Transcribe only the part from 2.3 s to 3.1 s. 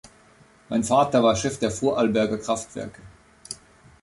Kraftwerke.